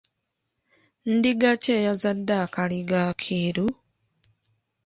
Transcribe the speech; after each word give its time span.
Ndiga 1.13 1.51
ki 1.61 1.69
eyazadde 1.77 2.33
akaliga 2.45 2.97
akeeru? 3.09 3.67